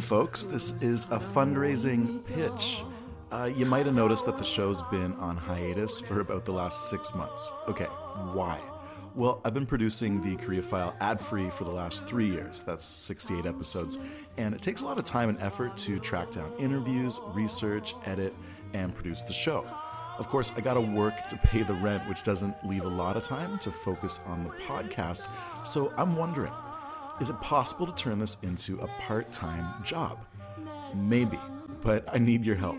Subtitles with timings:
[0.00, 2.82] Folks, this is a fundraising pitch.
[3.30, 6.88] Uh, you might have noticed that the show's been on hiatus for about the last
[6.88, 7.52] six months.
[7.68, 7.84] Okay,
[8.32, 8.58] why?
[9.14, 12.62] Well, I've been producing the Korea File ad free for the last three years.
[12.62, 13.98] That's 68 episodes.
[14.36, 18.34] And it takes a lot of time and effort to track down interviews, research, edit,
[18.72, 19.66] and produce the show.
[20.18, 23.22] Of course, I gotta work to pay the rent, which doesn't leave a lot of
[23.22, 25.28] time to focus on the podcast.
[25.64, 26.52] So I'm wondering
[27.20, 30.18] is it possible to turn this into a part time job?
[30.96, 31.38] Maybe,
[31.82, 32.78] but I need your help.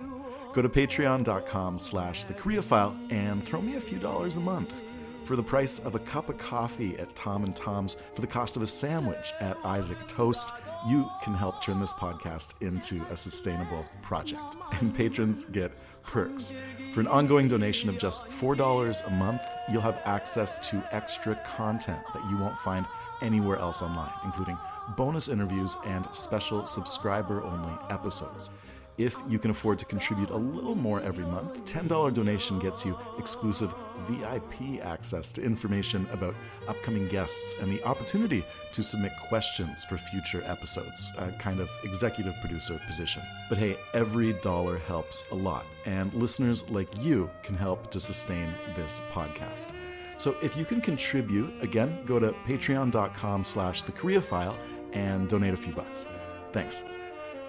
[0.54, 4.84] Go to patreon.com slash the Korea File and throw me a few dollars a month.
[5.24, 8.58] For the price of a cup of coffee at Tom and Tom's, for the cost
[8.58, 10.52] of a sandwich at Isaac Toast,
[10.88, 14.42] you can help turn this podcast into a sustainable project.
[14.80, 16.54] And patrons get perks.
[16.94, 22.02] For an ongoing donation of just $4 a month, you'll have access to extra content
[22.14, 22.86] that you won't find
[23.22, 24.58] anywhere else online, including
[24.98, 28.50] bonus interviews and special subscriber only episodes.
[28.98, 32.98] If you can afford to contribute a little more every month, $10 donation gets you
[33.18, 33.74] exclusive
[34.08, 36.36] VIP access to information about
[36.68, 42.36] upcoming guests and the opportunity to submit questions for future episodes, a kind of executive
[42.42, 43.24] producer position.
[43.50, 48.54] But hey, every dollar helps a lot, and listeners like you can help to sustain
[48.76, 49.74] this podcast.
[50.22, 54.56] So if you can contribute, again, go to patreon.com slash the Korea file
[54.94, 56.06] and donate a few bucks.
[56.52, 56.84] Thanks.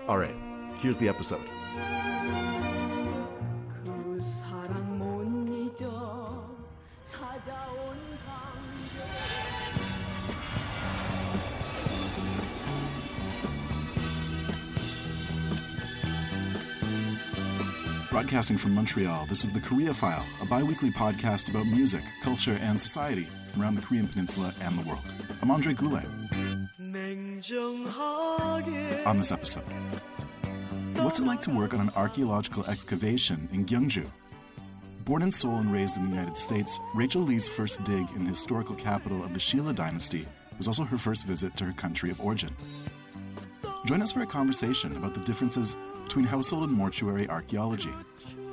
[0.09, 0.35] All right,
[0.81, 1.43] here's the episode.
[18.23, 22.57] Broadcasting from Montreal, this is the Korea File, a bi weekly podcast about music, culture,
[22.63, 23.27] and society
[23.59, 25.03] around the Korean Peninsula and the world.
[25.43, 26.07] I'm Andre Goulet.
[29.05, 29.65] On this episode,
[30.99, 34.09] what's it like to work on an archaeological excavation in Gyeongju?
[35.05, 38.31] Born in Seoul and raised in the United States, Rachel Lee's first dig in the
[38.31, 40.29] historical capital of the Shilla dynasty
[40.59, 42.55] was also her first visit to her country of origin.
[43.85, 47.93] Join us for a conversation about the differences between household and mortuary archaeology,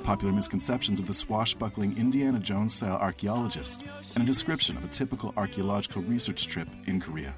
[0.02, 3.84] popular misconceptions of the swashbuckling Indiana Jones style archaeologist,
[4.14, 7.34] and a description of a typical archaeological research trip in Korea.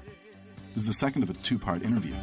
[0.73, 2.15] This is the second of a two part interview.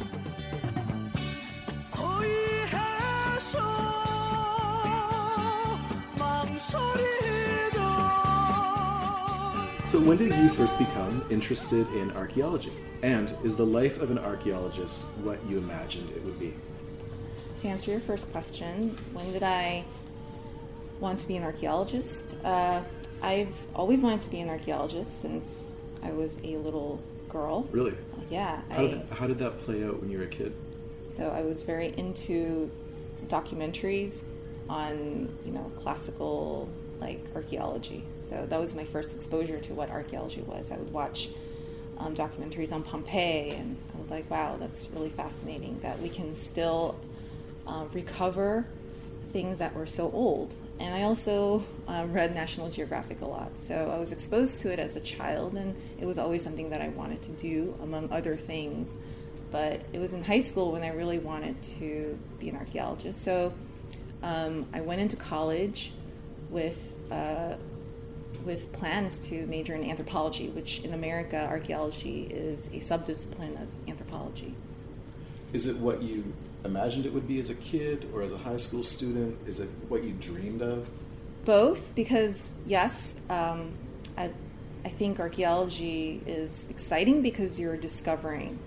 [9.91, 12.71] So, when did you first become interested in archaeology?
[13.03, 16.53] And is the life of an archaeologist what you imagined it would be?
[17.61, 19.85] To answer your first question, when did I
[20.99, 22.35] want to be an archaeologist?
[22.43, 22.81] Uh,
[23.21, 26.99] I've always wanted to be an archaeologist since I was a little
[27.29, 27.67] girl.
[27.71, 27.95] Really?
[28.31, 28.61] Yeah.
[28.71, 30.53] How, I, did, how did that play out when you were a kid?
[31.05, 32.71] so I was very into
[33.27, 34.23] documentaries
[34.69, 38.03] on, you know, classical like archaeology.
[38.17, 40.71] So that was my first exposure to what archaeology was.
[40.71, 41.29] I would watch
[41.97, 46.33] um, documentaries on Pompeii, and I was like, wow, that's really fascinating that we can
[46.33, 46.95] still
[47.71, 48.65] uh, recover
[49.31, 50.55] things that were so old.
[50.79, 54.79] And I also um, read National Geographic a lot, so I was exposed to it
[54.79, 58.35] as a child, and it was always something that I wanted to do, among other
[58.35, 58.97] things.
[59.51, 63.23] But it was in high school when I really wanted to be an archaeologist.
[63.23, 63.53] So
[64.23, 65.91] um, I went into college
[66.49, 67.55] with uh,
[68.45, 74.55] with plans to major in anthropology, which in America, archaeology is a subdiscipline of anthropology.
[75.53, 76.33] Is it what you
[76.63, 79.37] imagined it would be as a kid or as a high school student?
[79.47, 80.87] Is it what you dreamed of?
[81.43, 83.73] Both, because yes, um,
[84.17, 84.31] I,
[84.85, 88.59] I think archaeology is exciting because you're discovering,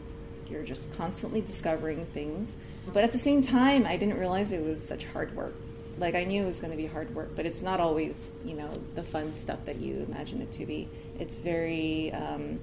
[0.48, 2.58] you're just constantly discovering things.
[2.92, 5.54] But at the same time, I didn't realize it was such hard work.
[5.98, 8.54] Like I knew it was going to be hard work, but it's not always, you
[8.54, 10.88] know, the fun stuff that you imagine it to be.
[11.20, 12.58] It's very um,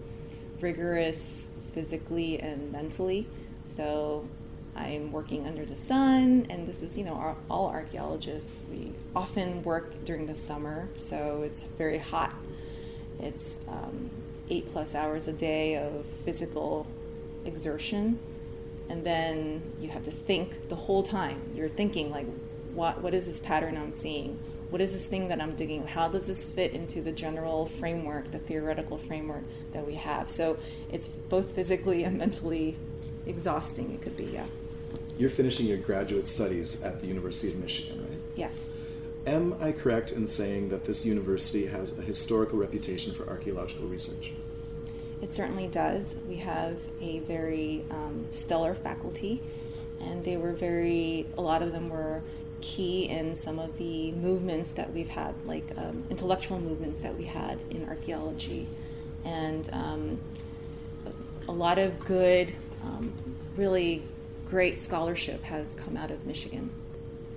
[0.59, 3.27] rigorous physically and mentally.
[3.65, 4.27] So
[4.75, 8.63] I'm working under the sun, and this is, you know, our, all archaeologists.
[8.71, 12.33] We often work during the summer, so it's very hot.
[13.19, 14.09] It's um,
[14.49, 16.87] eight plus hours a day of physical
[17.45, 18.19] exertion,
[18.89, 21.41] and then you have to think the whole time.
[21.55, 22.27] You're thinking like,
[22.73, 24.39] what what is this pattern I'm seeing?
[24.71, 25.85] What is this thing that I'm digging?
[25.85, 30.29] How does this fit into the general framework, the theoretical framework that we have?
[30.29, 30.57] So
[30.89, 32.77] it's both physically and mentally
[33.25, 33.93] exhausting.
[33.93, 34.45] It could be, yeah.
[35.17, 38.19] You're finishing your graduate studies at the University of Michigan, right?
[38.35, 38.77] Yes.
[39.27, 44.31] Am I correct in saying that this university has a historical reputation for archaeological research?
[45.21, 46.15] It certainly does.
[46.29, 49.43] We have a very um, stellar faculty,
[49.99, 52.21] and they were very, a lot of them were
[52.61, 57.25] key in some of the movements that we've had, like um, intellectual movements that we
[57.25, 58.67] had in archaeology.
[59.25, 60.19] And um,
[61.47, 62.53] a lot of good,
[62.83, 63.13] um,
[63.55, 64.03] really
[64.45, 66.69] great scholarship has come out of Michigan.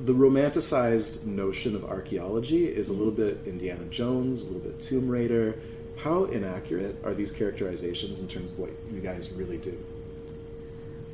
[0.01, 5.09] The romanticized notion of archaeology is a little bit Indiana Jones, a little bit Tomb
[5.09, 5.61] Raider.
[5.97, 9.79] How inaccurate are these characterizations in terms of what you guys really do?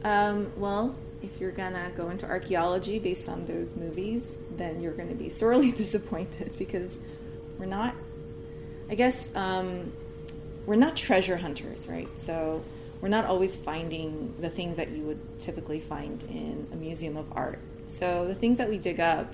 [0.02, 5.14] Um, well, if you're gonna go into archaeology based on those movies, then you're gonna
[5.14, 6.98] be sorely disappointed because
[7.58, 7.94] we're not.
[8.88, 9.92] I guess um,
[10.66, 12.08] we're not treasure hunters, right?
[12.18, 12.62] So
[13.00, 17.26] we're not always finding the things that you would typically find in a museum of
[17.32, 17.58] art.
[17.86, 19.32] So the things that we dig up,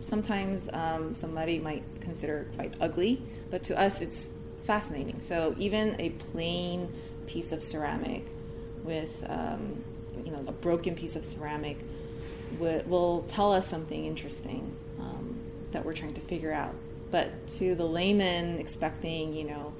[0.00, 4.32] sometimes um, somebody might consider quite ugly, but to us it's
[4.64, 5.20] fascinating.
[5.20, 6.92] So even a plain
[7.26, 8.24] piece of ceramic
[8.84, 9.84] with, um,
[10.24, 11.78] you know, a broken piece of ceramic
[12.58, 15.38] will, will tell us something interesting um,
[15.72, 16.74] that we're trying to figure out.
[17.10, 19.72] But to the layman expecting, you know,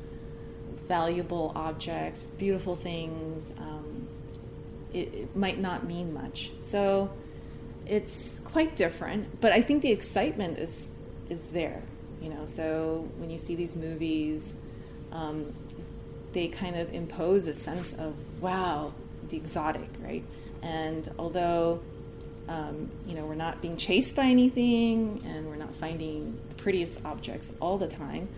[0.86, 4.08] valuable objects, beautiful things, um,
[4.92, 6.52] it, it, might not mean much.
[6.60, 7.10] So
[7.86, 10.94] it's quite different, but I think the excitement is
[11.28, 11.82] is there.
[12.22, 14.54] You know, so when you see these movies,
[15.12, 15.52] um,
[16.32, 18.92] they kind of impose a sense of wow,
[19.28, 20.24] the exotic, right?
[20.62, 21.80] And although
[22.48, 27.04] um, you know we're not being chased by anything, and we're not finding the prettiest
[27.04, 28.28] objects all the time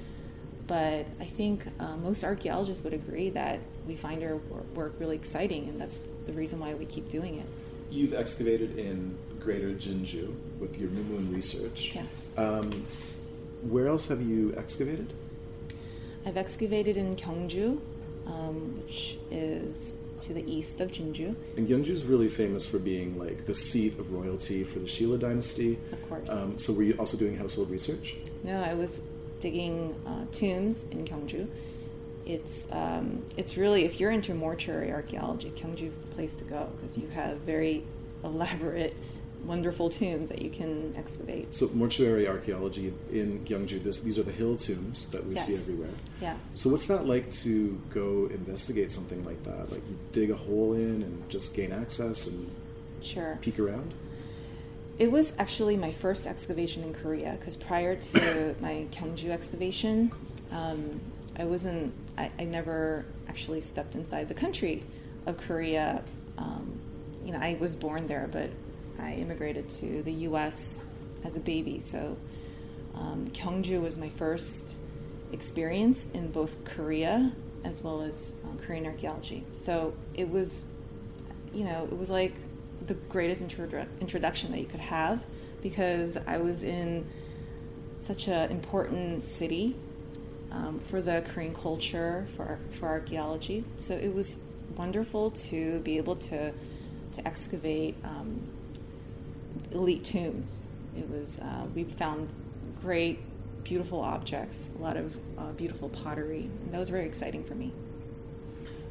[0.69, 4.37] but I think uh, most archaeologists would agree that we find our
[4.75, 7.47] work really exciting, and that's the reason why we keep doing it.
[7.91, 11.93] You've excavated in Greater Jinju with your New Moon research.
[11.95, 12.33] Yes.
[12.37, 12.87] Um,
[13.63, 15.15] where else have you excavated?
[16.27, 17.81] I've excavated in Gyeongju,
[18.27, 21.35] um, which is to the east of Jinju.
[21.57, 25.19] And Gyeongju is really famous for being like the seat of royalty for the Shilla
[25.19, 25.79] dynasty.
[25.93, 26.31] Of course.
[26.31, 28.17] Um, so were you also doing household research?
[28.43, 29.01] No, I was
[29.41, 31.49] digging uh, tombs in Gyeongju.
[32.27, 36.71] It's um, it's really if you're into mortuary archaeology, Gyeongju is the place to go
[36.77, 37.85] because you have very
[38.25, 38.95] elaborate,
[39.45, 41.55] wonderful tombs that you can excavate.
[41.55, 45.47] So mortuary archaeology in Gyeongju, this, these are the hill tombs that we yes.
[45.47, 45.95] see everywhere.
[46.21, 46.53] Yes.
[46.57, 49.71] So what's that like to go investigate something like that?
[49.71, 52.51] Like you dig a hole in and just gain access and
[53.01, 53.95] sure peek around.
[54.99, 60.13] It was actually my first excavation in Korea because prior to my Gyeongju excavation,
[60.51, 61.01] um,
[61.39, 61.95] I wasn't.
[62.17, 64.83] I, I, never actually stepped inside the country
[65.27, 66.03] of Korea.
[66.37, 66.81] Um,
[67.25, 68.51] you know, I was born there, but
[68.99, 70.87] I immigrated to the U.S.
[71.25, 71.81] as a baby.
[71.81, 72.17] So
[72.95, 74.79] um, Gyeongju was my first
[75.33, 77.33] experience in both Korea
[77.65, 79.45] as well as um, Korean archaeology.
[79.53, 80.65] So it was,
[81.53, 82.35] you know, it was like
[82.87, 85.27] the greatest introdu- introduction that you could have
[85.63, 87.07] because I was in
[88.01, 89.77] such an important city
[90.53, 93.65] um, for the Korean culture, for for archaeology.
[93.77, 94.37] So it was
[94.77, 96.53] wonderful to be able to
[97.13, 98.41] to excavate um,
[99.73, 100.63] elite tombs.
[100.97, 102.29] It was uh, we found
[102.83, 103.19] great,
[103.65, 107.73] beautiful objects, a lot of uh, beautiful pottery, and that was very exciting for me.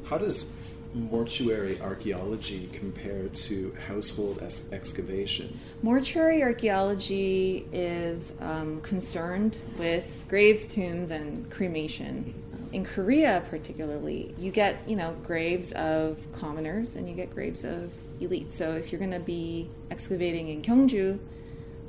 [0.04, 0.52] How does
[0.94, 5.58] mortuary archaeology compare to household excavation?
[5.82, 12.34] Mortuary archaeology is um, concerned with graves, tombs, and cremation.
[12.72, 17.92] In Korea, particularly, you get you know graves of commoners and you get graves of
[18.20, 18.50] elites.
[18.50, 21.18] So if you're going to be excavating in Gyeongju,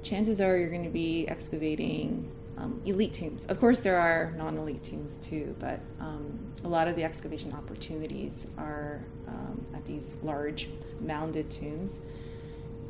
[0.04, 3.46] chances are you're going to be excavating um, elite tombs.
[3.46, 7.54] Of course, there are non elite tombs too, but um, a lot of the excavation
[7.54, 10.70] opportunities are um, at these large
[11.00, 12.00] mounded tombs.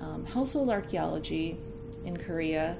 [0.02, 1.58] Um, household archaeology
[2.06, 2.78] in Korea,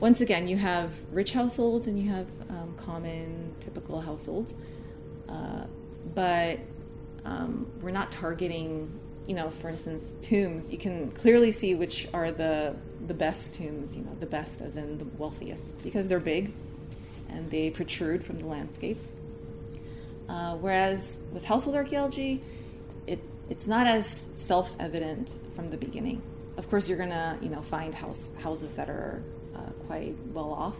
[0.00, 4.56] once again, you have rich households and you have um, common, typical households,
[5.28, 5.64] uh,
[6.14, 6.58] but
[7.24, 8.90] um, we're not targeting
[9.28, 12.74] you know, for instance, tombs, you can clearly see which are the
[13.06, 16.50] the best tombs, you know, the best as in the wealthiest because they're big
[17.28, 18.98] and they protrude from the landscape.
[20.30, 22.42] Uh, whereas with household archaeology,
[23.06, 26.22] it, it's not as self-evident from the beginning.
[26.56, 29.22] Of course, you're gonna you know find house houses that are
[29.58, 30.76] uh, quite well off,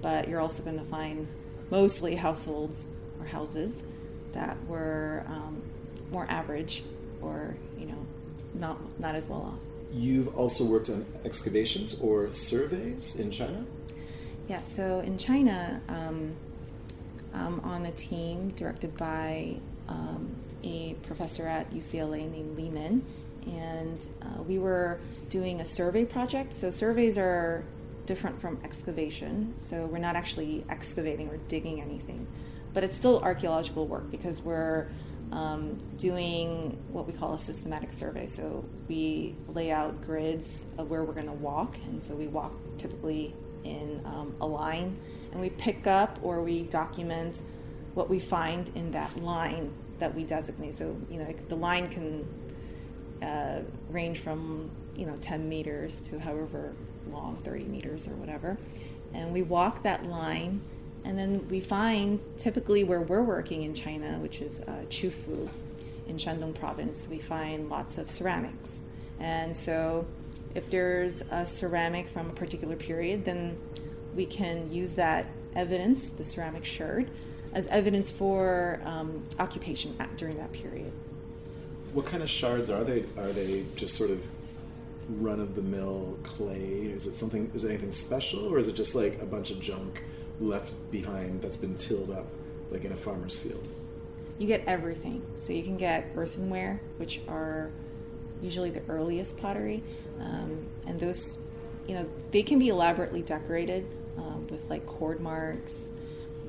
[0.00, 1.26] but you're also going to find
[1.70, 2.86] mostly households
[3.18, 3.82] or houses
[4.32, 5.62] that were um,
[6.10, 6.84] more average
[7.20, 8.06] or you know
[8.54, 9.58] not not as well off.
[9.92, 13.64] You've also worked on excavations or surveys in China.
[14.46, 16.34] Yeah, so in China, um,
[17.34, 19.56] I'm on a team directed by
[19.88, 23.04] um, a professor at UCLA named Li Min,
[23.46, 26.52] and uh, we were doing a survey project.
[26.52, 27.64] So surveys are
[28.08, 29.54] different from excavation.
[29.54, 32.26] So we're not actually excavating or digging anything,
[32.72, 34.88] but it's still archaeological work because we're
[35.30, 38.26] um, doing what we call a systematic survey.
[38.26, 42.54] So we lay out grids of where we're going to walk, and so we walk
[42.78, 44.98] typically in um, a line,
[45.32, 47.42] and we pick up or we document
[47.92, 50.78] what we find in that line that we designate.
[50.78, 52.26] So you know the line can
[53.22, 53.60] uh,
[53.90, 56.74] range from you know 10 meters to however
[57.12, 58.58] long, 30 meters or whatever.
[59.14, 60.60] And we walk that line,
[61.04, 65.48] and then we find typically where we're working in China, which is uh, Qufu
[66.08, 68.82] in Shandong province, we find lots of ceramics.
[69.20, 70.06] And so
[70.54, 73.58] if there's a ceramic from a particular period, then
[74.14, 77.10] we can use that evidence, the ceramic shard,
[77.52, 80.92] as evidence for um, occupation at, during that period.
[81.92, 83.04] What kind of shards are they?
[83.16, 84.26] Are they just sort of
[85.08, 86.92] run of the mill clay?
[86.94, 87.50] Is it something?
[87.54, 90.02] Is it anything special, or is it just like a bunch of junk
[90.40, 92.26] left behind that's been tilled up,
[92.70, 93.66] like in a farmer's field?
[94.38, 95.22] You get everything.
[95.36, 97.70] So you can get earthenware, which are
[98.40, 99.82] usually the earliest pottery,
[100.20, 101.38] um, and those,
[101.86, 103.86] you know, they can be elaborately decorated
[104.16, 105.92] um, with like cord marks,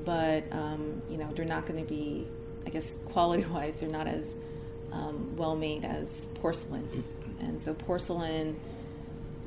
[0.04, 2.26] but um, you know they're not going to be,
[2.66, 4.38] I guess, quality-wise, they're not as
[4.92, 7.04] um, well made as porcelain
[7.40, 8.58] and so porcelain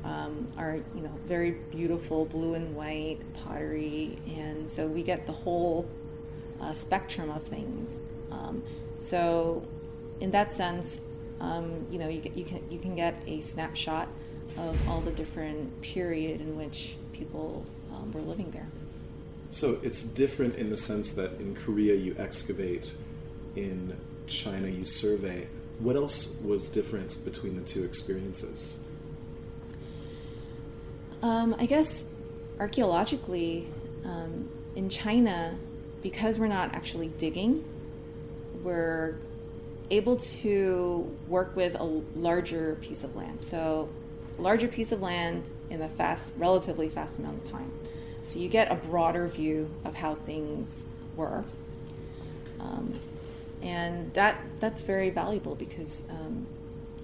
[0.04, 5.32] um, are you know very beautiful blue and white pottery, and so we get the
[5.32, 5.88] whole
[6.60, 8.00] uh, spectrum of things.
[8.30, 8.62] Um,
[8.96, 9.66] so
[10.20, 11.00] in that sense,
[11.40, 14.08] um, you know you, you can you can get a snapshot
[14.58, 18.68] of all the different period in which people um, were living there.
[19.50, 22.94] So it's different in the sense that in Korea you excavate,
[23.56, 23.96] in
[24.26, 25.46] China you survey.
[25.78, 28.76] What else was different between the two experiences?
[31.22, 32.06] Um, I guess
[32.58, 33.68] archaeologically,
[34.04, 35.56] um, in China,
[36.02, 37.64] because we're not actually digging,
[38.62, 39.16] we're
[39.90, 41.84] able to work with a
[42.16, 43.42] larger piece of land.
[43.42, 43.88] So,
[44.38, 47.72] larger piece of land in a fast, relatively fast amount of time.
[48.22, 51.44] So you get a broader view of how things were.
[52.58, 52.98] Um,
[53.64, 56.46] and that that's very valuable because um,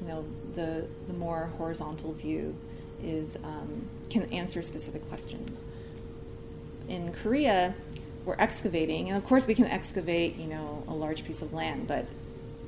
[0.01, 0.25] you know
[0.55, 2.55] the the more horizontal view
[3.03, 5.65] is um, can answer specific questions.
[6.89, 7.75] In Korea,
[8.25, 11.89] we're excavating, and of course we can excavate you know a large piece of land,
[11.89, 12.07] but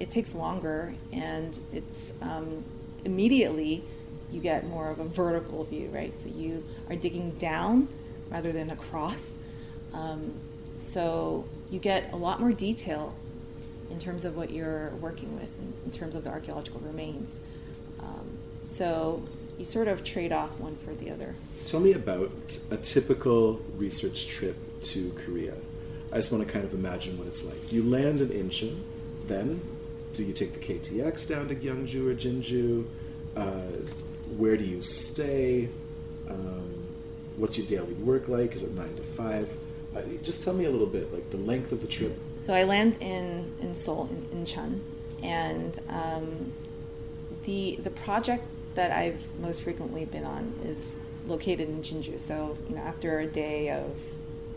[0.01, 2.65] it takes longer, and it's um,
[3.05, 3.85] immediately
[4.33, 6.19] you get more of a vertical view, right?
[6.19, 7.89] So you are digging down
[8.31, 9.37] rather than across.
[9.93, 10.33] Um,
[10.79, 13.15] so you get a lot more detail
[13.91, 17.41] in terms of what you're working with, in, in terms of the archaeological remains.
[18.01, 19.23] Um, so
[19.59, 21.35] you sort of trade off one for the other.
[21.67, 22.31] Tell me about
[22.71, 25.55] a typical research trip to Korea.
[26.13, 27.73] I just want to kind of imagine what it's like.
[27.73, 28.83] You land in Incheon,
[29.27, 29.61] then
[30.13, 32.87] do you take the KTX down to Gyeongju or Jinju?
[33.37, 33.89] Uh,
[34.37, 35.69] where do you stay?
[36.29, 36.87] Um,
[37.37, 38.55] what's your daily work like?
[38.55, 39.55] Is it nine to five?
[39.97, 42.19] Uh, just tell me a little bit, like the length of the trip.
[42.43, 44.81] So I land in in Seoul in Incheon,
[45.23, 46.53] and um,
[47.45, 48.45] the the project
[48.75, 52.21] that I've most frequently been on is located in Jinju.
[52.21, 53.97] So you know, after a day of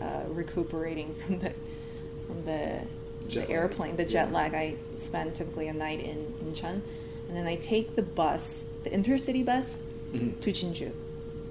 [0.00, 1.54] uh, recuperating from the
[2.26, 2.80] from the,
[3.28, 6.80] the airplane, the jet lag, I spend typically a night in Incheon,
[7.28, 9.80] and then I take the bus, the intercity bus,
[10.12, 10.40] mm-hmm.
[10.40, 10.92] to Jinju,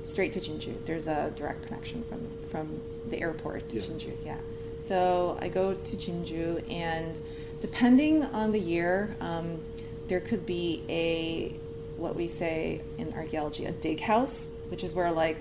[0.03, 0.83] straight to Jinju.
[0.85, 3.81] There's a direct connection from from the airport to yeah.
[3.83, 4.17] Jinju.
[4.25, 4.37] Yeah.
[4.77, 7.19] So I go to Jinju, and
[7.59, 9.59] depending on the year, um,
[10.07, 11.55] there could be a
[11.97, 15.37] what we say in archaeology a dig house, which is where like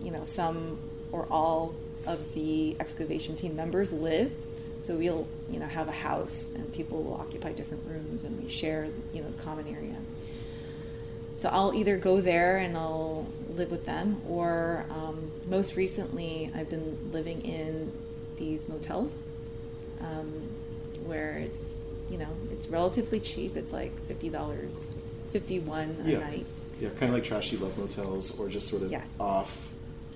[0.00, 0.78] you know some
[1.12, 1.74] or all
[2.06, 4.32] of the excavation team members live.
[4.78, 8.48] So we'll you know have a house, and people will occupy different rooms, and we
[8.48, 9.96] share you know the common area.
[11.34, 16.70] so I'll either go there and I'll live with them, or um, most recently, I've
[16.70, 17.92] been living in
[18.36, 19.24] these motels
[20.00, 20.32] um,
[21.04, 21.76] where it's
[22.10, 23.56] you know it's relatively cheap.
[23.56, 24.94] It's like fifty dollars,
[25.32, 26.18] fifty one a Yeah.
[26.20, 26.46] night.
[26.80, 29.16] Yeah, kind of like trashy love motels or just sort of Yes.
[29.18, 29.68] off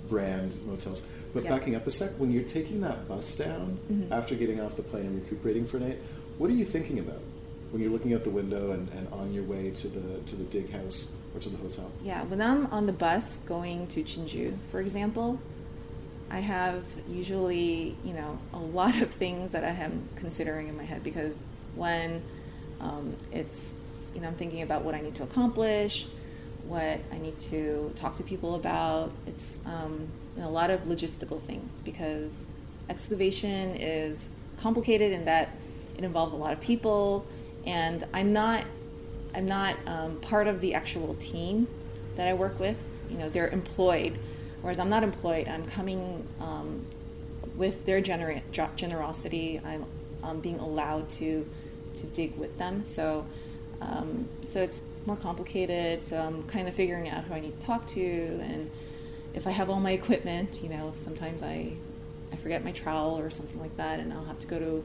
[0.08, 1.02] brand motels.
[1.32, 1.50] But Yes.
[1.50, 1.58] Mm-hmm.
[1.58, 3.78] backing up a sec, when you're taking that bus down
[4.10, 5.98] after getting off the plane and recuperating for a night,
[6.38, 7.20] what are you thinking about
[7.70, 10.44] when you're looking out the window and, and on your way to the to the
[10.44, 11.90] dig house or to the hotel?
[12.04, 15.38] Yeah, when I'm on the bus going to Jinju, for example,
[16.30, 20.84] I have usually, you know, a lot of things that I am considering in my
[20.84, 22.22] head because when
[22.80, 23.76] um, it's,
[24.14, 26.06] you know, I'm thinking about what I need to accomplish,
[26.66, 29.12] what I need to talk to people about.
[29.26, 30.08] It's um,
[30.40, 32.46] a lot of logistical things because
[32.88, 35.50] excavation is complicated in that
[35.96, 37.26] it involves a lot of people,
[37.66, 38.64] and I'm not
[39.34, 41.68] I'm not um, part of the actual team
[42.16, 42.76] that I work with.
[43.10, 44.18] You know, they're employed,
[44.62, 45.49] whereas I'm not employed.
[45.49, 46.85] I'm coming um,
[47.57, 48.43] with their gener-
[48.76, 49.61] generosity.
[49.64, 49.85] I'm,
[50.23, 51.49] um being allowed to
[51.95, 52.85] to dig with them.
[52.85, 53.26] So,
[53.81, 56.02] um, so it's, it's more complicated.
[56.02, 58.71] So I'm kind of figuring out who I need to talk to, and
[59.35, 61.73] if I have all my equipment, you know, sometimes I
[62.33, 64.85] I forget my trowel or something like that, and I'll have to go to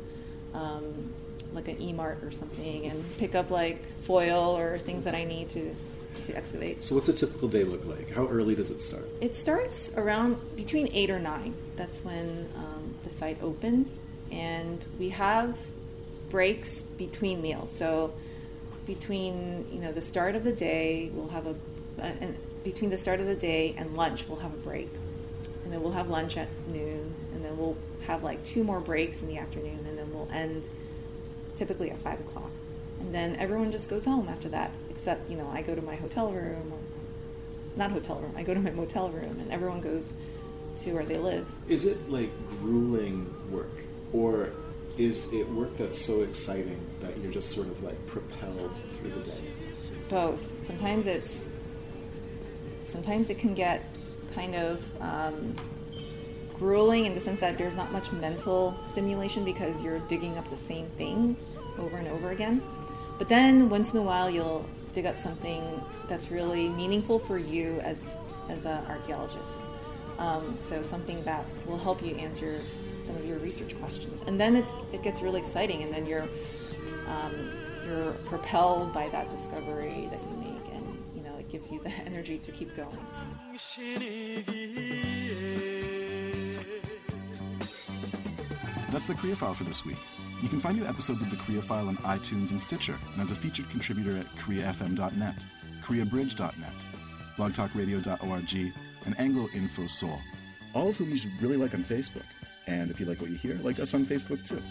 [0.58, 1.14] um,
[1.54, 5.50] like an E-Mart or something and pick up like foil or things that I need
[5.50, 5.76] to
[6.24, 6.84] to excavate.
[6.84, 8.12] So what's a typical day look like?
[8.12, 9.08] How early does it start?
[9.22, 11.54] It starts around between eight or nine.
[11.76, 14.00] That's when um, the site opens,
[14.32, 15.58] and we have
[16.30, 17.72] breaks between meals.
[17.72, 18.14] So
[18.86, 21.56] between you know the start of the day, we'll have a,
[22.00, 24.90] and between the start of the day and lunch, we'll have a break,
[25.64, 29.22] and then we'll have lunch at noon, and then we'll have like two more breaks
[29.22, 30.70] in the afternoon, and then we'll end
[31.56, 32.52] typically at five o'clock,
[33.00, 34.72] and then everyone just goes home after that.
[34.96, 36.80] Except you know I go to my hotel room or
[37.76, 38.34] not hotel room.
[38.36, 40.14] I go to my motel room, and everyone goes
[40.78, 41.48] to where they live.
[41.68, 43.72] Is it like grueling work,
[44.14, 44.54] or
[44.98, 49.20] is it work that's so exciting that you're just sort of like propelled through the
[49.20, 49.52] day?
[50.10, 50.64] Both.
[50.64, 51.50] Sometimes it's
[52.86, 53.84] sometimes it can get
[54.34, 55.56] kind of um,
[56.54, 60.58] grueling in the sense that there's not much mental stimulation because you're digging up the
[60.58, 61.36] same thing
[61.78, 62.62] over and over again.
[63.18, 64.66] But then once in a while you'll
[64.96, 68.18] dig up something that's really meaningful for you as
[68.50, 69.62] as an archaeologist.
[70.18, 72.62] Um, so something that will help you answer
[73.00, 76.28] some of your research questions, and then it's, it gets really exciting, and then you're
[77.08, 77.52] um,
[77.86, 81.90] you're propelled by that discovery that you make, and you know it gives you the
[82.06, 82.98] energy to keep going.
[88.96, 89.98] That's the Korea File for this week.
[90.42, 93.30] You can find new episodes of the Korea File on iTunes and Stitcher, and as
[93.30, 95.36] a featured contributor at KoreaFM.net,
[95.84, 96.74] KoreaBridge.net,
[97.36, 98.74] BlogTalkRadio.org,
[99.06, 100.18] and AngloInfo Seoul.
[100.74, 102.24] All of whom you should really like on Facebook.
[102.68, 104.64] And if you like what you hear, like us on Facebook too.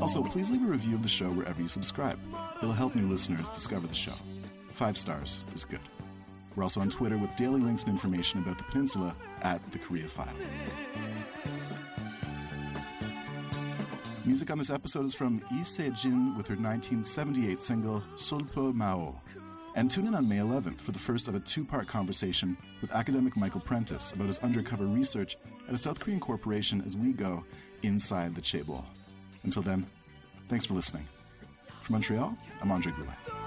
[0.00, 2.18] Also, please leave a review of the show wherever you subscribe.
[2.60, 4.14] It'll help new listeners discover the show.
[4.72, 5.78] Five stars is good.
[6.54, 10.08] We're also on Twitter with daily links and information about the peninsula at the Korea
[10.08, 10.28] File.
[14.24, 19.20] Music on this episode is from Lee Se-jin with her 1978 single Solpo Mao.
[19.74, 23.36] And tune in on May 11th for the first of a two-part conversation with academic
[23.36, 25.36] Michael Prentice about his undercover research
[25.66, 27.42] at a South Korean corporation as we go
[27.82, 28.84] inside the chaebol.
[29.44, 29.86] Until then,
[30.48, 31.08] thanks for listening.
[31.82, 33.41] From Montreal, I'm Andre Goulet.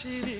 [0.00, 0.39] Chile.